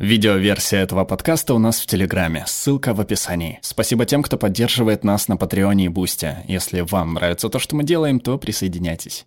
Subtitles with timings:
[0.00, 3.58] Видеоверсия этого подкаста у нас в Телеграме, ссылка в описании.
[3.60, 6.38] Спасибо тем, кто поддерживает нас на Патреоне и Бусте.
[6.48, 9.26] Если вам нравится то, что мы делаем, то присоединяйтесь.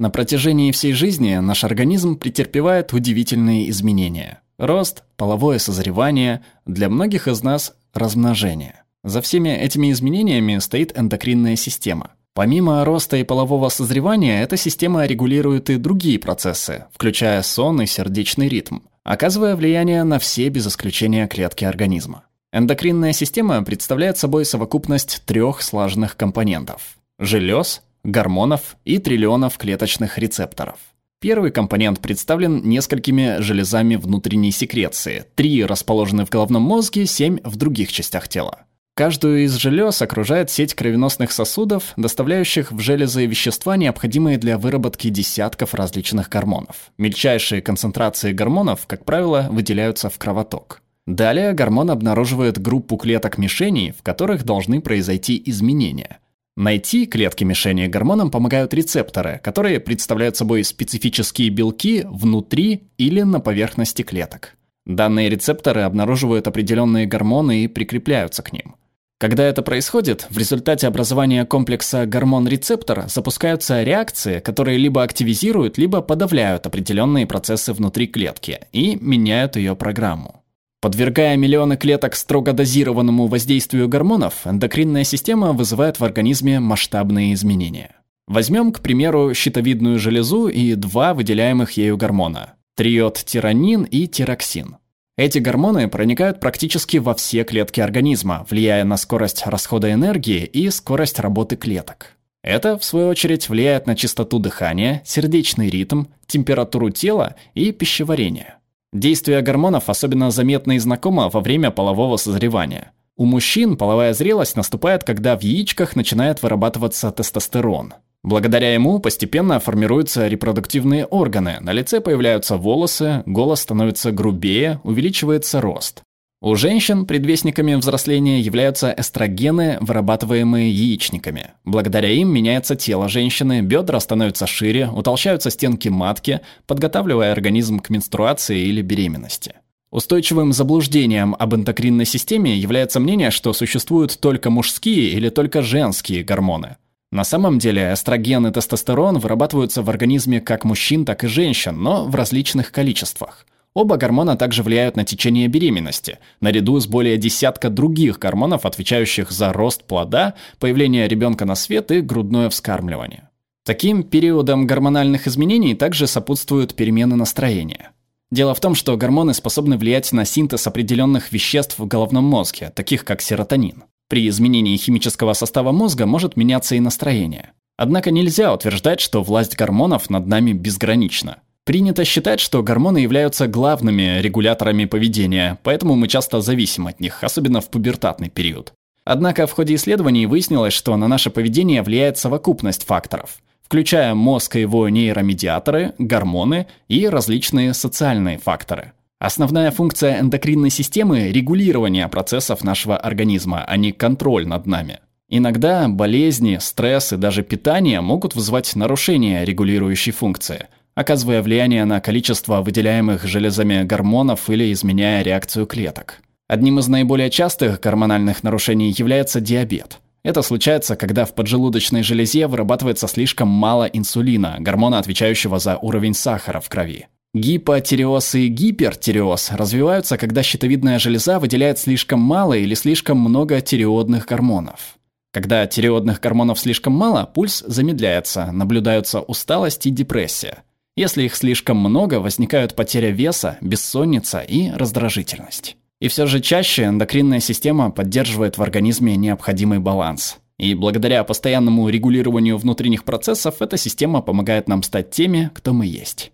[0.00, 4.40] На протяжении всей жизни наш организм претерпевает удивительные изменения.
[4.56, 8.84] Рост, половое созревание, для многих из нас размножение.
[9.04, 12.12] За всеми этими изменениями стоит эндокринная система.
[12.32, 18.48] Помимо роста и полового созревания, эта система регулирует и другие процессы, включая сон и сердечный
[18.48, 22.24] ритм– оказывая влияние на все без исключения клетки организма.
[22.52, 30.76] Эндокринная система представляет собой совокупность трех слаженных компонентов– желез, гормонов и триллионов клеточных рецепторов.
[31.20, 35.24] Первый компонент представлен несколькими железами внутренней секреции.
[35.34, 38.66] Три расположены в головном мозге, семь в других частях тела.
[38.96, 45.74] Каждую из желез окружает сеть кровеносных сосудов, доставляющих в железы вещества, необходимые для выработки десятков
[45.74, 46.90] различных гормонов.
[46.96, 50.80] Мельчайшие концентрации гормонов, как правило, выделяются в кровоток.
[51.06, 56.20] Далее гормон обнаруживает группу клеток-мишеней, в которых должны произойти изменения.
[56.56, 64.00] Найти клетки мишени гормонам помогают рецепторы, которые представляют собой специфические белки внутри или на поверхности
[64.00, 64.56] клеток.
[64.86, 68.76] Данные рецепторы обнаруживают определенные гормоны и прикрепляются к ним.
[69.18, 76.66] Когда это происходит, в результате образования комплекса гормон-рецептора запускаются реакции, которые либо активизируют, либо подавляют
[76.66, 80.42] определенные процессы внутри клетки и меняют ее программу.
[80.82, 87.96] Подвергая миллионы клеток строго дозированному воздействию гормонов, эндокринная система вызывает в организме масштабные изменения.
[88.28, 94.76] Возьмем, к примеру, щитовидную железу и два выделяемых ею гормона– триод-тиранин и тироксин.
[95.16, 101.20] Эти гормоны проникают практически во все клетки организма, влияя на скорость расхода энергии и скорость
[101.20, 102.16] работы клеток.
[102.42, 108.56] Это, в свою очередь, влияет на частоту дыхания, сердечный ритм, температуру тела и пищеварение.
[108.92, 112.92] Действие гормонов особенно заметно и знакомо во время полового созревания.
[113.16, 117.94] У мужчин половая зрелость наступает, когда в яичках начинает вырабатываться тестостерон–
[118.26, 126.02] Благодаря ему постепенно формируются репродуктивные органы, на лице появляются волосы, голос становится грубее, увеличивается рост.
[126.42, 131.52] У женщин предвестниками взросления являются эстрогены, вырабатываемые яичниками.
[131.64, 138.58] Благодаря им меняется тело женщины, бедра становятся шире, утолщаются стенки матки, подготавливая организм к менструации
[138.58, 139.54] или беременности.
[139.92, 146.74] Устойчивым заблуждением об эндокринной системе является мнение, что существуют только мужские или только женские гормоны–
[147.16, 152.04] на самом деле эстроген и тестостерон вырабатываются в организме как мужчин, так и женщин, но
[152.04, 153.46] в различных количествах.
[153.72, 159.52] Оба гормона также влияют на течение беременности, наряду с более десятка других гормонов, отвечающих за
[159.54, 163.30] рост плода, появление ребенка на свет и грудное вскармливание.
[163.64, 167.92] Таким периодом гормональных изменений также сопутствуют перемены настроения.
[168.30, 173.06] Дело в том, что гормоны способны влиять на синтез определенных веществ в головном мозге, таких
[173.06, 173.84] как серотонин.
[174.08, 177.52] При изменении химического состава мозга может меняться и настроение.
[177.76, 181.38] Однако нельзя утверждать, что власть гормонов над нами безгранична.
[181.64, 187.60] Принято считать, что гормоны являются главными регуляторами поведения, поэтому мы часто зависим от них, особенно
[187.60, 188.72] в пубертатный период.
[189.04, 194.60] Однако в ходе исследований выяснилось, что на наше поведение влияет совокупность факторов, включая мозг и
[194.60, 198.92] его нейромедиаторы, гормоны и различные социальные факторы.
[199.26, 205.00] Основная функция эндокринной системы– регулирование процессов нашего организма, а не контроль над нами.
[205.28, 212.62] Иногда болезни, стресс и даже питание могут вызывать нарушение регулирующей функции, оказывая влияние на количество
[212.62, 216.20] выделяемых железами гормонов или изменяя реакцию клеток.
[216.46, 219.98] Одним из наиболее частых гормональных нарушений является диабет.
[220.22, 226.60] Это случается, когда в поджелудочной железе вырабатывается слишком мало инсулина, гормона, отвечающего за уровень сахара
[226.60, 227.08] в крови.
[227.36, 234.96] Гипотиреоз и гипертиреоз развиваются, когда щитовидная железа выделяет слишком мало или слишком много тиреодных гормонов.
[235.34, 240.62] Когда тиреодных гормонов слишком мало, пульс замедляется, наблюдаются усталость и депрессия.
[240.96, 245.76] Если их слишком много, возникают потеря веса, бессонница и раздражительность.
[246.00, 250.38] И все же чаще эндокринная система поддерживает в организме необходимый баланс.
[250.56, 256.32] И благодаря постоянному регулированию внутренних процессов эта система помогает нам стать теми, кто мы есть.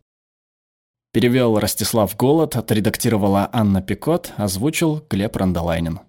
[1.14, 6.00] Перевел Ростислав Голод, отредактировала Анна Пикот, озвучил Глеб Рандолайнин.